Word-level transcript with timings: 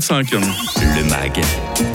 5. 0.00 0.30
Le 0.32 1.04
MAG, 1.08 1.40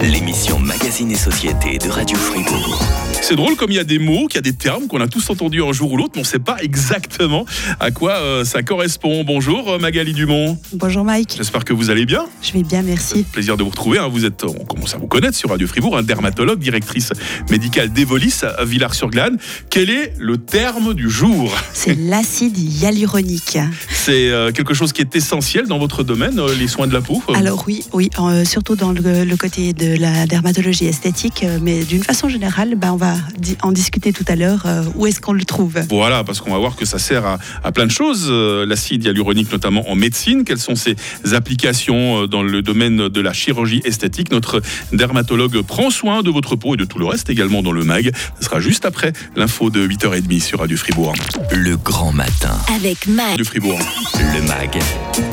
l'émission 0.01 0.59
Magazine 0.59 1.11
et 1.11 1.15
Société 1.15 1.77
de 1.77 1.89
Radio 1.89 2.17
Fribourg. 2.17 2.81
C'est 3.21 3.35
drôle 3.35 3.55
comme 3.55 3.71
il 3.71 3.75
y 3.75 3.79
a 3.79 3.83
des 3.85 3.99
mots, 3.99 4.27
qu'il 4.27 4.35
y 4.35 4.39
a 4.39 4.41
des 4.41 4.53
termes 4.53 4.87
qu'on 4.87 4.99
a 4.99 5.07
tous 5.07 5.29
entendus 5.29 5.63
un 5.63 5.71
jour 5.71 5.93
ou 5.93 5.97
l'autre, 5.97 6.11
mais 6.15 6.19
on 6.19 6.23
ne 6.23 6.27
sait 6.27 6.39
pas 6.39 6.57
exactement 6.61 7.45
à 7.79 7.91
quoi 7.91 8.13
euh, 8.15 8.43
ça 8.43 8.63
correspond. 8.63 9.23
Bonjour 9.23 9.69
euh, 9.71 9.79
Magali 9.79 10.11
Dumont. 10.13 10.59
Bonjour 10.73 11.05
Mike. 11.05 11.35
J'espère 11.37 11.63
que 11.63 11.71
vous 11.71 11.89
allez 11.89 12.05
bien. 12.05 12.25
Je 12.41 12.51
vais 12.51 12.63
bien, 12.63 12.81
merci. 12.81 13.23
Plaisir 13.23 13.55
de 13.55 13.63
vous 13.63 13.69
retrouver. 13.69 13.99
hein. 13.99 14.09
Vous 14.11 14.25
êtes, 14.25 14.43
on 14.43 14.65
commence 14.65 14.93
à 14.93 14.97
vous 14.97 15.07
connaître 15.07 15.37
sur 15.37 15.49
Radio 15.49 15.67
Fribourg, 15.67 15.97
un 15.97 16.03
dermatologue, 16.03 16.59
directrice 16.59 17.13
médicale 17.49 17.93
d'Evolis 17.93 18.41
à 18.57 18.65
Villars-sur-Glane. 18.65 19.37
Quel 19.69 19.89
est 19.89 20.13
le 20.19 20.37
terme 20.37 20.93
du 20.93 21.09
jour? 21.09 21.55
C'est 21.73 21.95
l'acide 21.97 22.57
hyaluronique. 22.57 23.57
C'est 23.91 24.29
euh, 24.29 24.51
quelque 24.51 24.73
chose 24.73 24.91
qui 24.91 25.01
est 25.01 25.15
essentiel 25.15 25.67
dans 25.67 25.79
votre 25.79 26.03
domaine, 26.03 26.39
euh, 26.39 26.53
les 26.59 26.67
soins 26.67 26.87
de 26.87 26.93
la 26.93 27.01
peau. 27.01 27.23
Alors 27.33 27.63
oui, 27.67 27.85
oui, 27.93 28.09
euh, 28.19 28.43
surtout 28.45 28.75
dans 28.75 28.91
le, 28.91 29.23
le 29.23 29.37
côté 29.37 29.73
de 29.73 29.95
la 29.99 30.25
dermatologie 30.25 30.85
esthétique, 30.85 31.43
euh, 31.43 31.59
mais 31.61 31.83
d'une 31.83 32.03
façon 32.03 32.27
générale, 32.29 32.75
bah, 32.75 32.91
on 32.93 32.97
va 32.97 33.13
di- 33.37 33.57
en 33.61 33.71
discuter 33.71 34.11
tout 34.13 34.25
à 34.27 34.35
l'heure. 34.35 34.63
euh, 34.65 34.83
où 34.95 35.05
est-ce 35.07 35.21
qu'on 35.21 35.33
le 35.33 35.45
trouve? 35.45 35.79
Voilà, 35.89 36.23
parce 36.23 36.41
qu'on 36.41 36.51
va 36.51 36.57
voir 36.57 36.75
que 36.75 36.85
ça 36.85 36.99
sert 36.99 37.25
à, 37.25 37.37
à 37.63 37.71
plein 37.71 37.85
de 37.85 37.91
choses, 37.91 38.27
euh, 38.29 38.65
l'acide 38.65 39.03
hyaluronique 39.03 39.51
notamment 39.51 39.89
en 39.89 39.95
médecine. 39.95 40.43
Quelles 40.43 40.59
sont 40.59 40.75
ses 40.75 40.95
applications 41.33 42.25
dans 42.27 42.43
le 42.43 42.61
domaine 42.61 43.09
de 43.09 43.21
la 43.21 43.33
chirurgie 43.33 43.81
esthétique? 43.85 44.31
Notre 44.31 44.61
dermatologue 44.91 45.61
prend 45.61 45.89
soin 45.89 46.23
de 46.23 46.29
votre 46.29 46.55
peau 46.55 46.73
et 46.73 46.77
de 46.77 46.85
tout 46.85 46.99
le 46.99 47.05
reste 47.05 47.29
également 47.29 47.61
dans 47.61 47.71
le 47.71 47.83
MAG. 47.83 48.11
Ce 48.39 48.45
sera 48.45 48.59
juste 48.59 48.85
après 48.85 49.13
l'info 49.35 49.69
de 49.69 49.85
8h30 49.87 50.39
sur 50.41 50.59
Radio 50.59 50.77
Fribourg. 50.77 51.13
Le 51.51 51.77
grand 51.77 52.11
matin. 52.11 52.57
Avec 52.75 53.07
Mag, 53.07 53.29
Radio 53.31 53.45
Fribourg. 53.45 53.79
Le 54.15 54.41
MAG, 54.47 54.79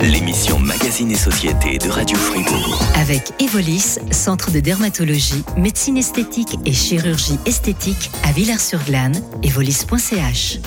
l'émission 0.03 0.59
Magazine 0.59 1.11
et 1.11 1.17
Société 1.17 1.79
de 1.79 1.89
Radio 1.89 2.17
Fribourg. 2.19 2.50
Avec 2.97 3.33
Evolis, 3.41 3.99
centre 4.11 4.51
de 4.51 4.61
dermatologie, 4.61 5.43
médecine 5.57 5.97
esthétique 5.97 6.59
et 6.65 6.73
chirurgie 6.73 7.39
esthétique 7.47 8.11
à 8.25 8.33
Villars-sur-Glane, 8.33 9.23
evolis.ch. 9.43 10.61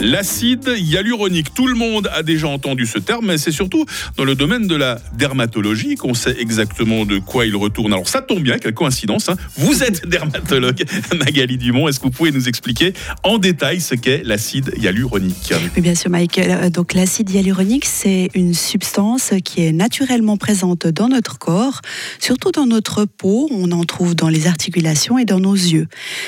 L'acide 0.00 0.68
hyaluronique, 0.76 1.54
tout 1.54 1.66
le 1.66 1.74
monde 1.74 2.08
a 2.12 2.22
déjà 2.22 2.48
entendu 2.48 2.86
ce 2.86 2.98
terme, 2.98 3.26
mais 3.26 3.38
c'est 3.38 3.52
surtout 3.52 3.84
dans 4.16 4.24
le 4.24 4.34
domaine 4.34 4.66
de 4.66 4.74
la 4.74 4.98
dermatologie 5.16 5.94
qu'on 5.96 6.14
sait 6.14 6.34
exactement 6.40 7.04
de 7.04 7.18
quoi 7.18 7.46
il 7.46 7.54
retourne. 7.54 7.92
Alors 7.92 8.08
ça 8.08 8.20
tombe 8.20 8.42
bien, 8.42 8.58
quelle 8.58 8.74
coïncidence, 8.74 9.28
hein. 9.28 9.36
vous 9.56 9.82
êtes 9.82 10.06
dermatologue, 10.08 10.82
Magali 11.16 11.56
Dumont, 11.56 11.88
est-ce 11.88 12.00
que 12.00 12.04
vous 12.04 12.10
pouvez 12.10 12.32
nous 12.32 12.48
expliquer 12.48 12.94
en 13.22 13.38
détail 13.38 13.80
ce 13.80 13.94
qu'est 13.94 14.22
l'acide 14.24 14.72
hyaluronique? 14.76 15.52
Oui, 15.76 15.82
bien 15.82 15.94
sûr, 15.94 16.10
Mike. 16.10 16.38
Euh, 16.38 16.70
Donc, 16.70 16.94
l'acide 16.94 17.30
hyaluronique, 17.30 17.84
c'est 17.84 18.30
une 18.34 18.54
substance 18.54 19.32
qui 19.44 19.64
est 19.64 19.72
naturellement 19.72 20.36
présente 20.36 20.86
dans 20.86 21.08
notre 21.08 21.38
corps, 21.38 21.80
surtout 22.18 22.50
dans 22.50 22.66
notre 22.66 23.04
peau. 23.04 23.48
On 23.52 23.70
en 23.72 23.84
trouve 23.84 24.14
dans 24.14 24.28
les 24.28 24.46
articulations 24.46 25.18
et 25.18 25.24
dans 25.24 25.40
nos 25.40 25.54
yeux. 25.54 25.86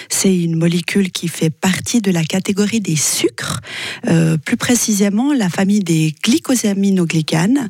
C'est 0.08 0.36
une 0.36 0.56
molécule 0.56 1.10
qui 1.10 1.28
fait 1.28 1.50
partie 1.50 2.00
de 2.00 2.10
la 2.10 2.24
catégorie 2.24 2.80
des 2.80 2.96
sucres, 2.96 3.53
euh, 4.08 4.36
plus 4.36 4.56
précisément 4.56 5.32
la 5.32 5.48
famille 5.48 5.80
des 5.80 6.14
glycosaminoglycanes. 6.22 7.68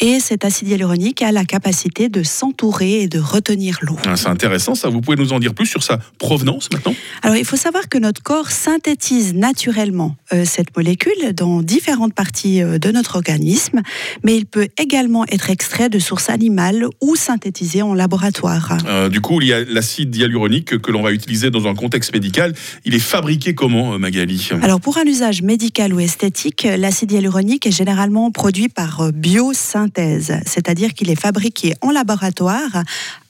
Et 0.00 0.20
cet 0.20 0.44
acide 0.44 0.68
hyaluronique 0.68 1.22
a 1.22 1.32
la 1.32 1.44
capacité 1.44 2.08
de 2.08 2.22
s'entourer 2.22 3.02
et 3.02 3.08
de 3.08 3.18
retenir 3.18 3.78
l'eau. 3.82 3.96
Ah, 4.06 4.16
C'est 4.16 4.28
intéressant 4.28 4.74
ça, 4.74 4.88
vous 4.88 5.00
pouvez 5.00 5.16
nous 5.16 5.32
en 5.32 5.40
dire 5.40 5.54
plus 5.54 5.66
sur 5.66 5.82
sa 5.82 5.98
provenance 6.18 6.68
maintenant? 6.72 6.94
Alors, 7.22 7.36
il 7.36 7.44
faut 7.44 7.56
savoir 7.56 7.88
que 7.88 7.98
notre 7.98 8.22
corps 8.22 8.50
synthétise 8.50 9.34
naturellement 9.34 10.16
euh, 10.32 10.44
cette 10.44 10.76
molécule 10.76 11.32
dans 11.34 11.62
différentes 11.62 12.14
parties 12.14 12.62
euh, 12.62 12.78
de 12.78 12.90
notre 12.90 13.16
organisme, 13.16 13.82
mais 14.22 14.36
il 14.36 14.46
peut 14.46 14.68
également 14.78 15.24
être 15.26 15.50
extrait 15.50 15.88
de 15.88 15.98
sources 15.98 16.30
animales 16.30 16.86
ou 17.00 17.16
synthétisé 17.16 17.82
en 17.82 17.94
laboratoire. 17.94 18.76
Du 19.10 19.20
coup, 19.20 19.40
il 19.40 19.48
y 19.48 19.52
a 19.52 19.64
l'acide 19.64 20.14
hyaluronique 20.14 20.78
que 20.78 20.90
l'on 20.90 21.02
va 21.02 21.12
utiliser 21.12 21.50
dans 21.50 21.66
un 21.66 21.74
contexte 21.74 22.12
médical. 22.12 22.54
Il 22.84 22.94
est 22.94 22.98
fabriqué 22.98 23.54
comment, 23.54 23.98
Magali? 23.98 24.48
Alors, 24.62 24.80
pour 24.80 24.98
un 24.98 25.04
usage 25.04 25.23
médical 25.42 25.92
ou 25.94 26.00
esthétique, 26.00 26.66
l'acide 26.78 27.12
hyaluronique 27.12 27.66
est 27.66 27.76
généralement 27.76 28.30
produit 28.30 28.68
par 28.68 29.00
euh, 29.00 29.10
biosynthèse, 29.10 30.40
c'est-à-dire 30.46 30.94
qu'il 30.94 31.10
est 31.10 31.20
fabriqué 31.20 31.74
en 31.80 31.90
laboratoire 31.90 32.82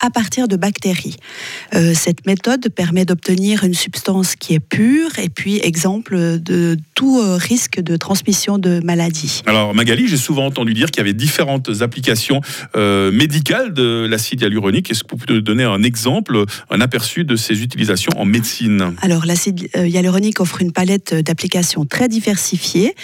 à 0.04 0.10
partir 0.10 0.48
de 0.48 0.56
bactéries. 0.56 1.16
Euh, 1.74 1.92
cette 1.94 2.26
méthode 2.26 2.68
permet 2.68 3.04
d'obtenir 3.04 3.64
une 3.64 3.74
substance 3.74 4.36
qui 4.36 4.54
est 4.54 4.60
pure 4.60 5.18
et 5.18 5.28
puis 5.28 5.60
exemple 5.62 6.38
de 6.38 6.76
tout 6.94 7.20
euh, 7.20 7.36
risque 7.36 7.80
de 7.80 7.96
transmission 7.96 8.58
de 8.58 8.80
maladies. 8.84 9.42
Alors 9.46 9.74
Magali, 9.74 10.06
j'ai 10.06 10.16
souvent 10.16 10.46
entendu 10.46 10.74
dire 10.74 10.90
qu'il 10.90 10.98
y 10.98 11.00
avait 11.00 11.14
différentes 11.14 11.70
applications 11.80 12.40
euh, 12.76 13.10
médicales 13.12 13.72
de 13.72 14.06
l'acide 14.06 14.42
hyaluronique. 14.42 14.90
Est-ce 14.90 15.04
que 15.04 15.12
vous 15.12 15.24
pouvez 15.24 15.40
donner 15.40 15.64
un 15.64 15.82
exemple, 15.82 16.44
un 16.70 16.80
aperçu 16.80 17.24
de 17.24 17.36
ses 17.36 17.62
utilisations 17.62 18.12
en 18.16 18.26
médecine? 18.26 18.94
Alors, 19.00 19.24
l'acide 19.24 19.68
hyaluronique 19.74 20.40
offre 20.40 20.60
une 20.60 20.72
palette 20.72 21.14
d'applications 21.14 21.83
très 21.84 22.08
diversifiée. 22.08 22.94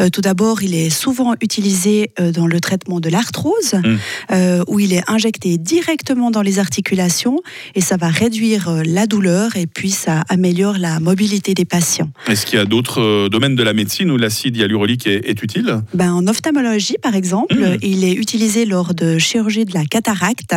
Euh, 0.00 0.08
tout 0.10 0.20
d'abord, 0.20 0.62
il 0.62 0.74
est 0.74 0.90
souvent 0.90 1.34
utilisé 1.40 2.10
euh, 2.20 2.32
dans 2.32 2.46
le 2.46 2.60
traitement 2.60 3.00
de 3.00 3.08
l'arthrose, 3.08 3.74
Mm. 3.74 3.96
euh, 4.32 4.64
où 4.68 4.80
il 4.80 4.92
est 4.92 5.02
injecté 5.08 5.58
directement 5.58 6.30
dans 6.30 6.42
les 6.42 6.58
articulations 6.58 7.38
et 7.74 7.80
ça 7.80 7.96
va 7.96 8.08
réduire 8.08 8.82
la 8.84 9.06
douleur 9.06 9.56
et 9.56 9.66
puis 9.66 9.90
ça 9.90 10.22
améliore 10.28 10.78
la 10.78 11.00
mobilité 11.00 11.54
des 11.54 11.64
patients. 11.64 12.10
Est-ce 12.28 12.46
qu'il 12.46 12.58
y 12.58 12.62
a 12.62 12.64
d'autres 12.64 13.28
domaines 13.28 13.54
de 13.56 13.62
la 13.62 13.72
médecine 13.72 14.10
où 14.10 14.16
l'acide 14.16 14.56
hyaluronique 14.56 15.06
est, 15.06 15.28
est 15.28 15.42
utile? 15.42 15.82
Ben, 15.94 16.12
en 16.12 16.26
ophtalmologie, 16.26 16.96
par 17.02 17.14
exemple, 17.14 17.54
Mm. 17.54 17.76
il 17.82 18.04
est 18.04 18.12
utilisé 18.12 18.64
lors 18.64 18.94
de 18.94 19.18
chirurgie 19.18 19.64
de 19.64 19.74
la 19.74 19.84
cataracte 19.84 20.54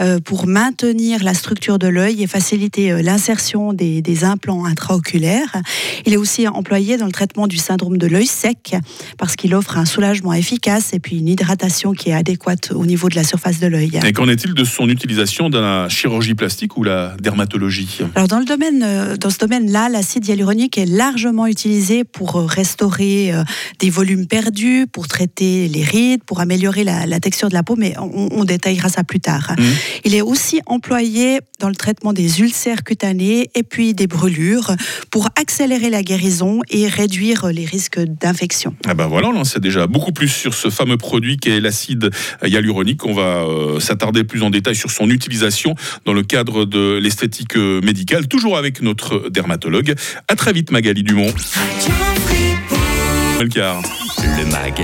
euh, 0.00 0.20
pour 0.20 0.46
maintenir 0.46 1.22
la 1.24 1.34
structure 1.34 1.78
de 1.78 1.88
l'œil 1.88 2.22
et 2.22 2.26
faciliter 2.26 3.02
l'insertion 3.02 3.72
des, 3.72 4.02
des 4.02 4.24
implants 4.24 4.64
intraoculaires. 4.64 5.54
Il 6.06 6.12
est 6.12 6.16
aussi 6.16 6.46
employé 6.48 6.96
dans 6.96 7.06
le 7.06 7.12
traitement 7.12 7.23
du 7.48 7.56
syndrome 7.56 7.98
de 7.98 8.06
l'œil 8.06 8.26
sec 8.26 8.76
parce 9.18 9.36
qu'il 9.36 9.54
offre 9.54 9.76
un 9.76 9.84
soulagement 9.84 10.32
efficace 10.32 10.92
et 10.92 11.00
puis 11.00 11.18
une 11.18 11.28
hydratation 11.28 11.92
qui 11.92 12.10
est 12.10 12.12
adéquate 12.14 12.72
au 12.72 12.86
niveau 12.86 13.08
de 13.08 13.16
la 13.16 13.24
surface 13.24 13.60
de 13.60 13.66
l'œil. 13.66 13.98
Et 14.04 14.12
qu'en 14.12 14.28
est-il 14.28 14.54
de 14.54 14.64
son 14.64 14.88
utilisation 14.88 15.50
dans 15.50 15.60
la 15.60 15.88
chirurgie 15.88 16.34
plastique 16.34 16.76
ou 16.76 16.82
la 16.82 17.16
dermatologie? 17.20 18.00
Alors 18.14 18.28
dans 18.28 18.38
le 18.38 18.44
domaine, 18.44 18.82
euh, 18.82 19.16
dans 19.16 19.30
ce 19.30 19.38
domaine-là, 19.38 19.88
l'acide 19.88 20.26
hyaluronique 20.26 20.78
est 20.78 20.86
largement 20.86 21.46
utilisé 21.46 22.04
pour 22.04 22.36
euh, 22.36 22.46
restaurer 22.46 23.32
euh, 23.32 23.42
des 23.78 23.90
volumes 23.90 24.26
perdus, 24.26 24.86
pour 24.90 25.08
traiter 25.08 25.68
les 25.68 25.82
rides, 25.82 26.22
pour 26.24 26.40
améliorer 26.40 26.84
la, 26.84 27.06
la 27.06 27.20
texture 27.20 27.48
de 27.48 27.54
la 27.54 27.62
peau, 27.62 27.76
mais 27.76 27.94
on, 27.98 28.28
on 28.30 28.44
détaillera 28.44 28.88
ça 28.88 29.04
plus 29.04 29.20
tard. 29.20 29.54
Mhm. 29.58 29.64
Il 30.04 30.14
est 30.14 30.22
aussi 30.22 30.60
employé 30.66 31.40
dans 31.60 31.68
le 31.68 31.74
traitement 31.74 32.12
des 32.12 32.40
ulcères 32.40 32.84
cutanés 32.84 33.50
et 33.54 33.62
puis 33.62 33.94
des 33.94 34.06
brûlures 34.06 34.72
pour 35.10 35.28
accélérer 35.40 35.90
la 35.90 36.02
guérison 36.02 36.60
et 36.70 36.88
réduire 36.88 37.13
les 37.18 37.64
risques 37.64 37.98
d'infection. 37.98 38.74
Ah 38.86 38.94
ben 38.94 39.06
voilà, 39.06 39.28
on 39.28 39.36
en 39.36 39.44
sait 39.44 39.60
déjà 39.60 39.86
beaucoup 39.86 40.12
plus 40.12 40.28
sur 40.28 40.54
ce 40.54 40.70
fameux 40.70 40.96
produit 40.96 41.36
qu'est 41.36 41.60
l'acide 41.60 42.10
hyaluronique. 42.42 43.04
On 43.06 43.14
va 43.14 43.44
euh, 43.44 43.80
s'attarder 43.80 44.24
plus 44.24 44.42
en 44.42 44.50
détail 44.50 44.74
sur 44.74 44.90
son 44.90 45.10
utilisation 45.10 45.74
dans 46.04 46.12
le 46.12 46.22
cadre 46.22 46.64
de 46.64 46.98
l'esthétique 46.98 47.56
euh, 47.56 47.80
médicale, 47.82 48.28
toujours 48.28 48.56
avec 48.56 48.82
notre 48.82 49.28
dermatologue. 49.28 49.94
À 50.28 50.36
très 50.36 50.52
vite 50.52 50.70
Magali 50.70 51.02
Dumont. 51.02 51.32
Le 53.40 54.46
MAG, 54.50 54.82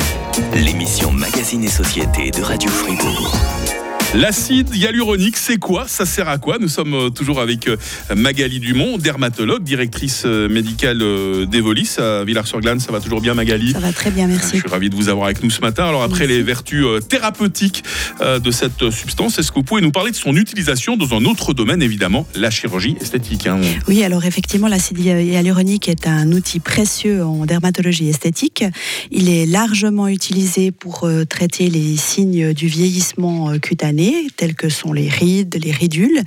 l'émission 0.54 1.12
Magazine 1.12 1.64
et 1.64 1.68
Société 1.68 2.30
de 2.30 2.42
Radio 2.42 2.70
Fribourg. 2.70 3.89
L'acide 4.12 4.74
hyaluronique, 4.74 5.36
c'est 5.36 5.58
quoi? 5.58 5.86
Ça 5.86 6.04
sert 6.04 6.28
à 6.28 6.38
quoi? 6.38 6.56
Nous 6.60 6.66
sommes 6.66 6.94
euh, 6.94 7.10
toujours 7.10 7.40
avec 7.40 7.68
euh, 7.68 7.76
Magali 8.16 8.58
Dumont, 8.58 8.98
dermatologue, 8.98 9.62
directrice 9.62 10.24
euh, 10.26 10.48
médicale 10.48 10.98
d'Evolis 11.46 11.94
à 11.98 12.24
Villars-sur-Glane. 12.24 12.80
Ça 12.80 12.90
va 12.90 12.98
toujours 12.98 13.20
bien 13.20 13.34
Magali? 13.34 13.70
Ça 13.70 13.78
va 13.78 13.92
très 13.92 14.10
bien, 14.10 14.26
Je 14.26 14.32
merci. 14.32 14.58
suis 14.58 14.68
ravi 14.68 14.90
de 14.90 14.96
vous 14.96 15.10
avoir 15.10 15.26
avec 15.26 15.44
nous 15.44 15.50
ce 15.50 15.60
matin. 15.60 15.84
Alors 15.84 16.02
après 16.02 16.26
Merci. 16.26 16.34
les 16.38 16.42
vertus 16.42 16.84
thérapeutiques 17.08 17.84
de 18.20 18.50
cette 18.50 18.90
substance, 18.90 19.38
est-ce 19.38 19.50
que 19.52 19.56
vous 19.60 19.62
pouvez 19.62 19.80
nous 19.80 19.92
parler 19.92 20.10
de 20.10 20.16
son 20.16 20.34
utilisation 20.34 20.96
dans 20.96 21.14
un 21.14 21.24
autre 21.24 21.54
domaine, 21.54 21.80
évidemment, 21.80 22.26
la 22.34 22.50
chirurgie 22.50 22.96
esthétique 23.00 23.46
hein? 23.46 23.60
Oui, 23.86 24.02
alors 24.02 24.24
effectivement, 24.24 24.66
l'acide 24.66 24.98
hyaluronique 24.98 25.88
est 25.88 26.08
un 26.08 26.32
outil 26.32 26.58
précieux 26.58 27.24
en 27.24 27.46
dermatologie 27.46 28.08
esthétique. 28.08 28.64
Il 29.12 29.28
est 29.28 29.46
largement 29.46 30.08
utilisé 30.08 30.72
pour 30.72 31.08
traiter 31.28 31.70
les 31.70 31.96
signes 31.96 32.52
du 32.52 32.66
vieillissement 32.66 33.50
euh, 33.50 33.58
cutané, 34.00 34.26
tels 34.36 34.54
que 34.54 34.68
sont 34.68 34.92
les 34.92 35.08
rides, 35.08 35.58
les 35.62 35.70
ridules, 35.70 36.20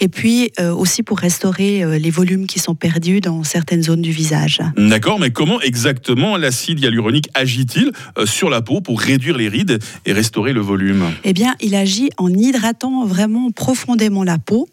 et 0.00 0.08
puis 0.08 0.50
euh, 0.60 0.74
aussi 0.74 1.02
pour 1.02 1.18
restaurer 1.18 1.82
euh, 1.82 1.98
les 1.98 2.10
volumes 2.10 2.46
qui 2.46 2.58
sont 2.58 2.74
perdus 2.74 3.20
dans 3.20 3.44
certaines 3.44 3.82
zones 3.82 4.02
du 4.02 4.10
visage. 4.10 4.60
D'accord, 4.76 5.18
mais 5.18 5.30
comment 5.30 5.60
exactement 5.60 6.36
l'acide 6.36 6.80
hyaluronique 6.80 7.28
agit-il 7.34 7.92
euh, 8.18 8.26
sur 8.26 8.50
la 8.50 8.62
peau 8.62 8.80
pour 8.80 9.00
réduire 9.00 9.36
les 9.36 9.48
rides 9.48 9.78
et 10.06 10.12
restaurer 10.12 10.52
le 10.52 10.60
volume? 10.60 11.04
Eh 11.24 11.32
bien, 11.32 11.54
il 11.60 11.74
agit 11.74 12.10
en 12.16 12.28
hydratant 12.28 13.04
vraiment 13.04 13.50
profondément 13.50 14.24
la 14.24 14.38
peau 14.38 14.68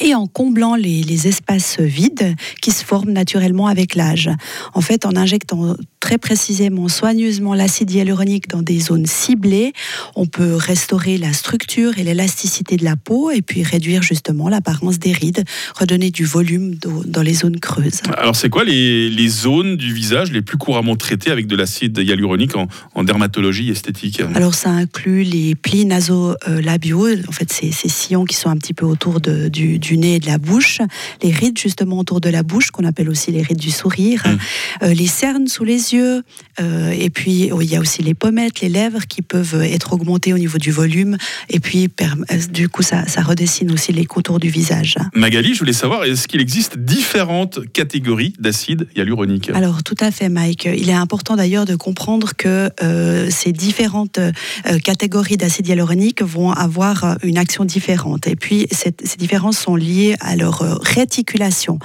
et 0.00 0.14
en 0.14 0.26
comblant 0.26 0.74
les, 0.74 1.02
espaces 1.26 1.78
vides 1.78 2.34
qui 2.62 2.70
se 2.72 2.84
forment 2.84 3.12
naturellement 3.12 3.66
avec 3.66 3.94
l'âge. 3.94 4.30
En 4.74 4.80
fait, 4.80 5.04
en 5.06 5.14
injectant 5.14 5.76
très 6.00 6.18
précisément, 6.18 6.88
soigneusement 6.88 7.54
l'acide 7.54 7.90
hyaluronique 7.90 8.48
dans 8.48 8.62
des 8.62 8.80
zones 8.80 9.06
ciblées, 9.06 9.72
on 10.16 10.26
peut 10.26 10.54
restaurer 10.56 11.16
la 11.16 11.32
structure 11.32 11.98
et 11.98 12.02
l'élasticité 12.02 12.76
de 12.76 12.84
la 12.84 12.96
peau 12.96 13.30
et 13.30 13.42
puis 13.42 13.62
réduire 13.62 14.02
justement 14.02 14.48
l'apparence 14.48 14.98
des 14.98 15.12
rides, 15.12 15.44
redonner 15.78 16.10
du 16.10 16.24
volume 16.24 16.74
dans 17.06 17.22
les 17.22 17.34
zones 17.34 17.60
creuses. 17.60 18.00
Alors 18.16 18.34
c'est 18.34 18.48
quoi 18.48 18.64
les, 18.64 19.28
zones 19.28 19.76
du 19.76 19.94
visage 19.94 20.32
les 20.32 20.42
plus 20.42 20.58
couramment 20.58 20.96
traitées 20.96 21.30
avec 21.30 21.46
de 21.46 21.54
l'acide 21.54 21.96
hyaluronique 21.98 22.56
en, 22.56 23.04
dermatologie 23.04 23.70
esthétique? 23.70 24.22
Alors 24.34 24.54
ça 24.54 24.70
inclut 24.70 25.22
les 25.22 25.54
plis 25.54 25.84
nasolabiaux, 25.84 27.08
en 27.28 27.32
fait 27.32 27.52
ces, 27.52 27.70
ces 27.70 27.88
sillons 27.88 28.24
qui 28.24 28.36
sont 28.36 28.50
un 28.50 28.56
petit 28.56 28.74
peu 28.74 28.86
autour 28.86 29.20
de, 29.20 29.48
du, 29.48 29.78
du 29.82 29.98
nez 29.98 30.14
et 30.14 30.20
de 30.20 30.26
la 30.26 30.38
bouche, 30.38 30.80
les 31.22 31.32
rides 31.32 31.58
justement 31.58 31.98
autour 31.98 32.20
de 32.20 32.30
la 32.30 32.42
bouche, 32.42 32.70
qu'on 32.70 32.86
appelle 32.86 33.10
aussi 33.10 33.30
les 33.32 33.42
rides 33.42 33.58
du 33.58 33.70
sourire, 33.70 34.22
hum. 34.24 34.38
euh, 34.82 34.94
les 34.94 35.06
cernes 35.06 35.48
sous 35.48 35.64
les 35.64 35.92
yeux, 35.92 36.22
euh, 36.60 36.90
et 36.92 37.10
puis 37.10 37.50
oh, 37.52 37.60
il 37.60 37.70
y 37.70 37.76
a 37.76 37.80
aussi 37.80 38.02
les 38.02 38.14
pommettes, 38.14 38.60
les 38.60 38.68
lèvres 38.68 39.06
qui 39.06 39.20
peuvent 39.20 39.60
être 39.62 39.92
augmentées 39.92 40.32
au 40.32 40.38
niveau 40.38 40.58
du 40.58 40.70
volume, 40.70 41.16
et 41.50 41.60
puis 41.60 41.90
euh, 42.00 42.06
du 42.50 42.68
coup 42.68 42.82
ça, 42.82 43.06
ça 43.06 43.22
redessine 43.22 43.70
aussi 43.72 43.92
les 43.92 44.06
contours 44.06 44.38
du 44.38 44.48
visage. 44.48 44.96
Magali, 45.14 45.52
je 45.54 45.58
voulais 45.58 45.72
savoir, 45.72 46.04
est-ce 46.04 46.28
qu'il 46.28 46.40
existe 46.40 46.78
différentes 46.78 47.60
catégories 47.72 48.34
d'acide 48.38 48.86
hyaluronique? 48.96 49.50
Alors 49.50 49.82
tout 49.82 50.00
à 50.00 50.10
fait 50.10 50.28
Mike, 50.28 50.68
il 50.72 50.88
est 50.88 50.94
important 50.94 51.36
d'ailleurs 51.36 51.64
de 51.66 51.74
comprendre 51.74 52.32
que 52.36 52.70
ces 53.30 53.52
différentes 53.52 54.20
catégories 54.84 55.36
d'acide 55.36 55.66
hyaluronique 55.66 56.22
vont 56.22 56.52
avoir 56.52 57.16
une 57.22 57.38
action 57.38 57.64
différente, 57.64 58.26
et 58.26 58.36
puis 58.36 58.66
ces 58.70 59.16
différences 59.18 59.58
sont 59.58 59.71
liées 59.76 60.16
à 60.20 60.36
leur 60.36 60.62
euh, 60.62 60.74
réticulation, 60.80 61.78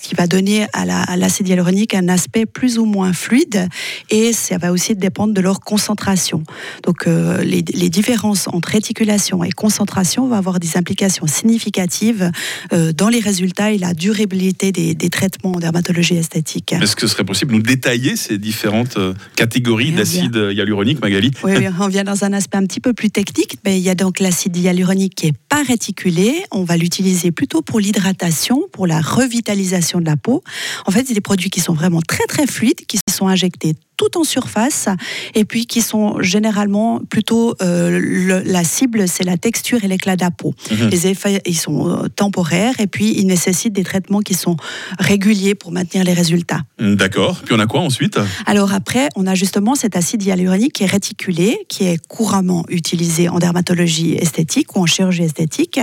ce 0.00 0.08
qui 0.08 0.14
va 0.14 0.26
donner 0.26 0.66
à 0.72 1.16
l'acide 1.16 1.48
hyaluronique 1.48 1.94
un 1.94 2.08
aspect 2.08 2.46
plus 2.46 2.78
ou 2.78 2.84
moins 2.84 3.12
fluide 3.12 3.68
et 4.10 4.32
ça 4.32 4.58
va 4.58 4.72
aussi 4.72 4.94
dépendre 4.94 5.34
de 5.34 5.40
leur 5.40 5.60
concentration. 5.60 6.42
Donc 6.84 7.06
euh, 7.06 7.42
les, 7.42 7.62
différences 7.62 8.48
entre 8.48 8.70
réticulation 8.70 9.42
et 9.42 9.50
concentration 9.50 10.28
vont 10.28 10.34
avoir 10.34 10.60
des 10.60 10.76
implications 10.76 11.26
significatives 11.26 12.30
euh, 12.72 12.92
dans 12.92 13.08
les 13.08 13.20
résultats 13.20 13.72
et 13.72 13.78
la 13.78 13.94
durabilité 13.94 14.72
des, 14.72 14.94
traitements 15.10 15.52
en 15.52 15.58
dermatologie 15.58 16.16
esthétique. 16.16 16.74
Est-ce 16.74 16.94
que 16.94 17.02
ce 17.02 17.08
serait 17.08 17.24
possible 17.24 17.52
de 17.52 17.56
nous 17.56 17.62
détailler 17.62 18.14
ces 18.14 18.36
différentes 18.36 18.98
catégories 19.36 19.92
d'acide 19.92 20.36
hyaluronique, 20.52 21.00
Magali? 21.00 21.30
Oui, 21.42 21.52
on 21.80 21.88
vient 21.88 22.04
dans 22.04 22.24
un 22.24 22.32
aspect 22.34 22.58
un 22.58 22.66
petit 22.66 22.80
peu 22.80 22.92
plus 22.92 23.10
technique. 23.10 23.58
Mais 23.64 23.78
il 23.78 23.82
y 23.82 23.90
a 23.90 23.94
donc 23.94 24.20
l'acide 24.20 24.56
hyaluronique 24.56 25.14
qui 25.14 25.26
est 25.28 25.36
pas 25.48 25.62
réticulé. 25.62 26.42
On 26.50 26.64
va 26.64 26.76
l'utiliser 26.76 27.27
plutôt 27.32 27.62
pour 27.62 27.80
l'hydratation, 27.80 28.62
pour 28.72 28.86
la 28.86 29.00
revitalisation 29.00 30.00
de 30.00 30.06
la 30.06 30.16
peau. 30.16 30.42
En 30.86 30.90
fait, 30.90 31.06
c'est 31.06 31.14
des 31.14 31.20
produits 31.20 31.50
qui 31.50 31.60
sont 31.60 31.74
vraiment 31.74 32.00
très 32.00 32.24
très 32.26 32.46
fluides, 32.46 32.86
qui 32.86 32.98
sont 33.10 33.28
injectés 33.28 33.74
tout 33.98 34.16
en 34.16 34.24
surface 34.24 34.88
et 35.34 35.44
puis 35.44 35.66
qui 35.66 35.82
sont 35.82 36.22
généralement 36.22 37.00
plutôt 37.00 37.54
euh, 37.60 38.42
la 38.44 38.64
cible, 38.64 39.06
c'est 39.08 39.24
la 39.24 39.36
texture 39.36 39.84
et 39.84 39.88
l'éclat 39.88 40.16
de 40.16 40.22
la 40.22 40.30
peau. 40.30 40.54
Mhm. 40.70 40.88
Les 40.88 41.06
effets, 41.08 41.42
ils 41.44 41.58
sont 41.58 41.90
euh, 41.90 42.08
temporaires 42.08 42.74
et 42.78 42.86
puis 42.86 43.12
ils 43.18 43.26
nécessitent 43.26 43.74
des 43.74 43.84
traitements 43.84 44.20
qui 44.20 44.34
sont 44.34 44.56
réguliers 44.98 45.54
pour 45.54 45.72
maintenir 45.72 46.04
les 46.04 46.14
résultats. 46.14 46.60
D'accord. 46.78 47.42
Puis 47.44 47.54
on 47.54 47.58
a 47.58 47.66
quoi 47.66 47.80
ensuite? 47.80 48.18
Alors 48.46 48.72
après, 48.72 49.08
on 49.16 49.26
a 49.26 49.34
justement 49.34 49.74
cet 49.74 49.96
acide 49.96 50.22
hyaluronique 50.22 50.74
qui 50.74 50.84
est 50.84 50.86
réticulé, 50.86 51.66
qui 51.68 51.84
est 51.84 51.98
couramment 52.06 52.64
utilisé 52.68 53.28
en 53.28 53.40
dermatologie 53.40 54.14
esthétique 54.14 54.76
ou 54.76 54.80
en 54.80 54.86
chirurgie 54.86 55.24
esthétique. 55.24 55.80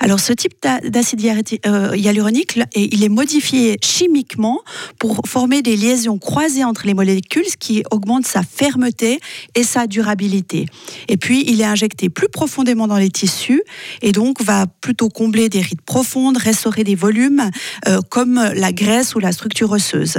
Alors 0.00 0.20
ce 0.20 0.32
type 0.32 0.54
d'acide 0.84 1.18
euh, 1.66 1.96
hyaluronique, 1.96 2.60
il 2.76 3.02
est 3.02 3.08
modifié 3.08 3.78
chimiquement 3.82 4.60
pour 5.00 5.22
former 5.26 5.60
des 5.62 5.76
liaisons 5.76 6.18
croisées 6.18 6.62
entre 6.62 6.86
les 6.86 6.94
molécules 6.94 7.47
qui 7.56 7.82
augmente 7.90 8.26
sa 8.26 8.42
fermeté 8.42 9.20
et 9.54 9.62
sa 9.62 9.86
durabilité. 9.86 10.66
Et 11.08 11.16
puis, 11.16 11.44
il 11.46 11.60
est 11.60 11.64
injecté 11.64 12.08
plus 12.08 12.28
profondément 12.28 12.86
dans 12.86 12.96
les 12.96 13.10
tissus 13.10 13.62
et 14.02 14.12
donc 14.12 14.42
va 14.42 14.66
plutôt 14.80 15.08
combler 15.08 15.48
des 15.48 15.60
rides 15.60 15.82
profondes, 15.82 16.36
restaurer 16.36 16.84
des 16.84 16.94
volumes 16.94 17.50
euh, 17.86 18.00
comme 18.08 18.40
la 18.54 18.72
graisse 18.72 19.14
ou 19.14 19.18
la 19.18 19.32
structure 19.32 19.70
osseuse. 19.70 20.18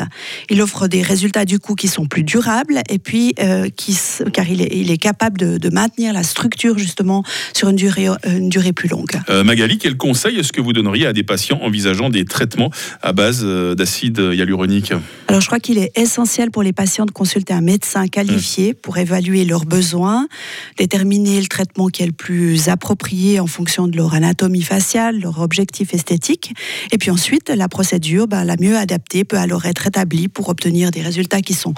Il 0.49 0.61
offre 0.61 0.87
des 0.87 1.01
résultats 1.01 1.45
du 1.45 1.59
coup 1.59 1.75
qui 1.75 1.87
sont 1.87 2.05
plus 2.05 2.23
durables 2.23 2.81
et 2.89 2.99
puis 2.99 3.33
euh, 3.39 3.69
qui, 3.69 3.97
car 4.33 4.49
il 4.49 4.61
est, 4.61 4.75
il 4.75 4.91
est 4.91 4.97
capable 4.97 5.37
de, 5.37 5.69
maintenir 5.69 6.13
la 6.13 6.23
structure 6.23 6.79
justement 6.79 7.23
sur 7.53 7.69
une 7.69 7.75
durée, 7.75 8.07
une 8.25 8.49
durée 8.49 8.73
plus 8.73 8.89
longue. 8.89 9.19
Euh, 9.29 9.43
Magali, 9.43 9.77
quel 9.77 9.97
conseil 9.97 10.39
est-ce 10.39 10.51
que 10.51 10.61
vous 10.61 10.73
donneriez 10.73 11.05
à 11.05 11.13
des 11.13 11.21
patients 11.21 11.59
envisageant 11.61 12.09
des 12.09 12.25
traitements 12.25 12.71
à 13.03 13.13
base 13.13 13.45
d'acide 13.45 14.17
hyaluronique? 14.17 14.93
Alors 15.27 15.41
je 15.41 15.45
crois 15.45 15.59
qu'il 15.59 15.77
est 15.77 15.91
essentiel 15.95 16.49
pour 16.49 16.63
les 16.63 16.73
patients 16.73 17.05
de 17.05 17.11
consulter 17.19 17.51
un 17.51 17.59
médecin 17.59 18.07
qualifié 18.07 18.73
pour 18.73 18.97
évaluer 18.97 19.43
leurs 19.43 19.65
besoins, 19.65 20.29
déterminer 20.77 21.41
le 21.41 21.47
traitement 21.47 21.87
qui 21.89 22.01
est 22.01 22.05
le 22.05 22.13
plus 22.13 22.69
approprié 22.69 23.41
en 23.41 23.45
fonction 23.45 23.89
de 23.89 23.97
leur 23.97 24.13
anatomie 24.13 24.61
faciale, 24.61 25.19
leur 25.19 25.41
objectif 25.41 25.93
esthétique. 25.93 26.53
Et 26.93 26.97
puis 26.97 27.11
ensuite, 27.11 27.49
la 27.49 27.67
procédure 27.67 28.29
ben, 28.29 28.45
la 28.45 28.55
mieux 28.55 28.77
adaptée 28.77 29.25
peut 29.25 29.37
alors 29.37 29.65
être 29.65 29.85
établie 29.85 30.29
pour 30.29 30.47
obtenir 30.47 30.91
des 30.91 31.01
résultats 31.01 31.41
qui 31.41 31.53
sont 31.53 31.73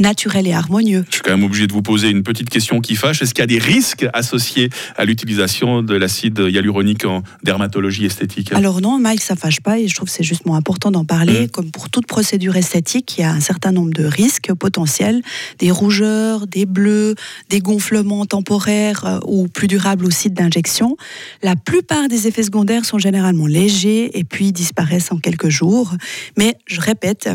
naturel 0.00 0.46
et 0.46 0.52
harmonieux. 0.52 1.04
Je 1.08 1.14
suis 1.14 1.22
quand 1.22 1.30
même 1.30 1.44
obligé 1.44 1.66
de 1.66 1.72
vous 1.72 1.82
poser 1.82 2.08
une 2.08 2.22
petite 2.22 2.50
question 2.50 2.80
qui 2.80 2.96
fâche. 2.96 3.22
Est-ce 3.22 3.34
qu'il 3.34 3.42
y 3.42 3.44
a 3.44 3.46
des 3.46 3.58
risques 3.58 4.06
associés 4.12 4.70
à 4.96 5.04
l'utilisation 5.04 5.82
de 5.82 5.94
l'acide 5.94 6.38
hyaluronique 6.38 7.04
en 7.04 7.22
dermatologie 7.42 8.06
esthétique? 8.06 8.52
Alors 8.52 8.80
non, 8.80 8.98
Mike, 8.98 9.22
ça 9.22 9.36
fâche 9.36 9.60
pas 9.60 9.78
et 9.78 9.88
je 9.88 9.94
trouve 9.94 10.08
que 10.08 10.14
c'est 10.14 10.24
justement 10.24 10.56
important 10.56 10.90
d'en 10.90 11.04
parler. 11.04 11.46
Mmh. 11.46 11.48
Comme 11.48 11.70
pour 11.70 11.90
toute 11.90 12.06
procédure 12.06 12.56
esthétique, 12.56 13.16
il 13.18 13.20
y 13.22 13.24
a 13.24 13.30
un 13.30 13.40
certain 13.40 13.72
nombre 13.72 13.92
de 13.92 14.04
risques 14.04 14.52
potentiels, 14.54 15.22
des 15.58 15.70
rougeurs, 15.70 16.46
des 16.46 16.66
bleus, 16.66 17.14
des 17.48 17.60
gonflements 17.60 18.26
temporaires 18.26 19.04
euh, 19.04 19.18
ou 19.26 19.48
plus 19.48 19.66
durables 19.66 20.06
au 20.06 20.10
site 20.10 20.34
d'injection. 20.34 20.96
La 21.42 21.56
plupart 21.56 22.08
des 22.08 22.26
effets 22.26 22.42
secondaires 22.42 22.84
sont 22.84 22.98
généralement 22.98 23.46
légers 23.46 24.18
et 24.18 24.24
puis 24.24 24.52
disparaissent 24.52 25.12
en 25.12 25.18
quelques 25.18 25.48
jours. 25.48 25.94
Mais 26.36 26.56
je 26.66 26.80
répète, 26.80 27.28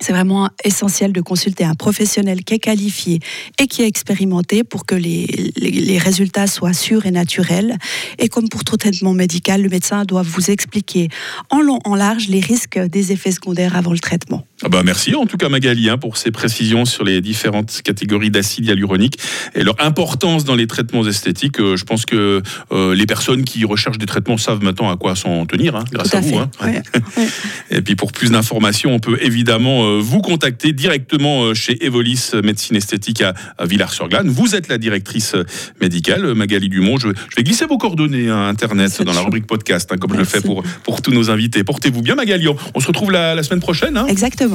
c'est 0.00 0.12
vraiment 0.12 0.48
essentiel 0.64 1.12
de 1.12 1.20
consulter 1.20 1.64
un 1.64 1.74
professionnel 1.74 2.42
qui 2.42 2.54
est 2.54 2.58
qualifié 2.58 3.20
et 3.58 3.66
qui 3.66 3.82
est 3.82 3.86
expérimenté 3.86 4.64
pour 4.64 4.86
que 4.86 4.94
les, 4.94 5.26
les, 5.56 5.98
résultats 5.98 6.46
soient 6.46 6.72
sûrs 6.72 7.06
et 7.06 7.10
naturels. 7.10 7.76
Et 8.18 8.28
comme 8.28 8.48
pour 8.48 8.64
tout 8.64 8.76
traitement 8.76 9.12
médical, 9.12 9.62
le 9.62 9.68
médecin 9.68 10.04
doit 10.04 10.22
vous 10.22 10.50
expliquer 10.50 11.08
en 11.50 11.60
long, 11.60 11.78
en 11.84 11.94
large 11.94 12.28
les 12.28 12.40
risques 12.40 12.78
des 12.78 13.12
effets 13.12 13.32
secondaires 13.32 13.76
avant 13.76 13.92
le 13.92 13.98
traitement. 13.98 14.44
Ah 14.62 14.68
bah 14.68 14.82
merci 14.84 15.14
en 15.14 15.24
tout 15.24 15.38
cas 15.38 15.48
Magali 15.48 15.88
hein, 15.88 15.96
pour 15.96 16.18
ces 16.18 16.30
précisions 16.30 16.84
sur 16.84 17.02
les 17.02 17.22
différentes 17.22 17.80
catégories 17.82 18.30
d'acide 18.30 18.66
hyaluronique 18.66 19.18
et 19.54 19.62
leur 19.62 19.74
importance 19.78 20.44
dans 20.44 20.54
les 20.54 20.66
traitements 20.66 21.06
esthétiques. 21.06 21.60
Euh, 21.60 21.78
je 21.78 21.84
pense 21.84 22.04
que 22.04 22.42
euh, 22.70 22.94
les 22.94 23.06
personnes 23.06 23.44
qui 23.44 23.64
recherchent 23.64 23.96
des 23.96 24.04
traitements 24.04 24.36
savent 24.36 24.62
maintenant 24.62 24.90
à 24.90 24.96
quoi 24.96 25.16
s'en 25.16 25.46
tenir 25.46 25.76
hein, 25.76 25.84
grâce 25.90 26.14
à, 26.14 26.20
vous. 26.20 26.36
Hein. 26.36 26.50
Et 27.70 27.80
puis 27.80 27.96
pour 27.96 28.12
plus 28.12 28.32
d'informations, 28.32 28.92
on 28.92 28.98
peut 28.98 29.18
évidemment 29.22 29.84
euh, 29.84 29.98
vous 29.98 30.20
contacter 30.20 30.74
directement 30.74 31.54
chez 31.54 31.82
Evolis 31.86 32.32
Médecine 32.44 32.76
Esthétique 32.76 33.22
à, 33.22 33.34
Villars-sur-Glane. 33.64 34.28
Vous 34.28 34.54
êtes 34.54 34.68
la 34.68 34.76
directrice 34.76 35.36
médicale 35.80 36.34
Magali 36.34 36.68
Dumont. 36.68 36.98
Je, 36.98 37.08
vais 37.08 37.42
glisser 37.42 37.64
vos 37.64 37.78
coordonnées 37.78 38.28
à 38.28 38.40
Internet 38.40 39.02
dans 39.02 39.14
la 39.14 39.22
rubrique 39.22 39.46
podcast 39.46 39.96
comme 39.98 40.12
je 40.12 40.18
le 40.18 40.24
fais 40.24 40.42
pour, 40.42 40.62
pour 40.82 41.00
tous 41.00 41.12
nos 41.12 41.30
invités. 41.30 41.64
Portez-vous 41.64 42.02
bien 42.02 42.14
Magali. 42.14 42.46
On, 42.74 42.80
se 42.80 42.86
retrouve 42.86 43.10
la, 43.10 43.34
la 43.34 43.42
semaine 43.42 43.60
prochaine. 43.60 44.02
Exactement. 44.08 44.49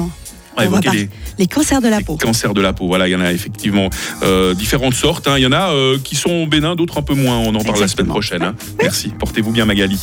Les, 1.38 1.46
cancers 1.46 1.80
de 1.80 1.88
la 1.88 2.00
peau. 2.00 2.16
Cancers 2.16 2.54
de 2.54 2.60
la 2.60 2.72
peau, 2.72 2.86
voilà, 2.86 3.08
il 3.08 3.12
y 3.12 3.16
en 3.16 3.20
a 3.20 3.32
effectivement 3.32 3.90
euh, 4.22 4.54
différentes 4.54 4.94
sortes. 4.94 5.28
Hein. 5.28 5.34
Il 5.36 5.42
y 5.42 5.46
en 5.46 5.52
a 5.52 5.70
euh, 5.70 5.98
qui 6.02 6.16
sont 6.16 6.46
bénins, 6.46 6.76
d'autres 6.76 6.98
un 6.98 7.02
peu 7.02 7.14
moins. 7.14 7.38
On 7.38 7.54
en 7.54 7.62
parle 7.62 7.80
la 7.80 7.88
semaine 7.88 8.06
prochaine. 8.06 8.42
Hein. 8.42 8.54
Merci. 8.80 9.08
Portez-vous 9.18 9.52
bien, 9.52 9.64
Magali. 9.64 9.98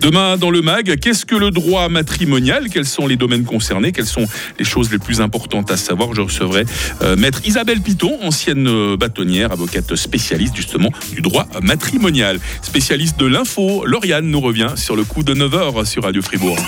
Demain, 0.00 0.36
dans 0.36 0.50
le 0.50 0.62
MAG, 0.62 0.96
qu'est-ce 1.00 1.24
que 1.24 1.34
le 1.34 1.50
droit 1.50 1.88
matrimonial? 1.88 2.68
Quels 2.68 2.86
sont 2.86 3.06
les 3.06 3.16
domaines 3.16 3.44
concernés? 3.44 3.92
Quelles 3.92 4.06
sont 4.06 4.26
les 4.58 4.64
choses 4.64 4.90
les 4.92 4.98
plus 4.98 5.20
importantes 5.20 5.70
à 5.70 5.76
savoir? 5.76 6.14
Je 6.14 6.20
recevrai 6.20 6.64
euh, 7.02 7.16
maître 7.16 7.40
Isabelle 7.44 7.80
Piton, 7.80 8.18
ancienne 8.22 8.66
euh, 8.68 8.96
bâtonnière, 8.96 9.52
avocate 9.52 9.94
spécialiste 9.96 10.56
justement 10.56 10.90
du 11.12 11.22
droit 11.22 11.46
matrimonial. 11.62 12.38
Spécialiste 12.62 13.18
de 13.18 13.26
l'info, 13.26 13.84
Lauriane 13.86 14.26
nous 14.26 14.40
revient 14.40 14.72
sur 14.76 14.96
le 14.96 15.04
coup 15.04 15.22
de 15.22 15.34
9h 15.34 15.84
sur 15.84 16.02
Radio 16.02 16.22
Fribourg. 16.22 16.58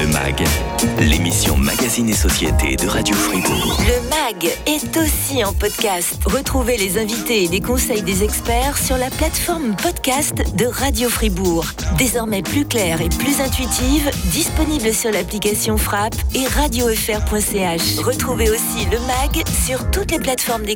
Le 0.00 0.06
MAG, 0.08 0.42
l'émission 1.00 1.56
Magazine 1.56 2.08
et 2.08 2.14
Société 2.14 2.76
de 2.76 2.86
Radio 2.86 3.14
Fribourg. 3.14 3.78
Le 3.80 4.08
MAG 4.10 4.52
est 4.66 4.96
aussi 4.96 5.44
en 5.44 5.52
podcast. 5.52 6.18
Retrouvez 6.26 6.76
les 6.76 6.98
invités 6.98 7.44
et 7.44 7.48
les 7.48 7.60
conseils 7.60 8.02
des 8.02 8.22
experts 8.22 8.78
sur 8.78 8.96
la 8.96 9.10
plateforme 9.10 9.76
podcast 9.76 10.34
de 10.56 10.66
Radio 10.66 11.08
Fribourg. 11.08 11.66
Désormais 11.98 12.42
plus 12.42 12.64
claire 12.72 13.02
et 13.02 13.10
plus 13.10 13.38
intuitive, 13.42 14.10
disponible 14.30 14.94
sur 14.94 15.10
l'application 15.10 15.76
Frappe 15.76 16.14
et 16.34 16.46
radiofr.ch. 16.46 17.98
Retrouvez 17.98 18.48
aussi 18.48 18.86
le 18.90 18.98
MAG 19.00 19.46
sur 19.46 19.90
toutes 19.90 20.10
les 20.10 20.18
plateformes 20.18 20.62
d'écoute. 20.62 20.70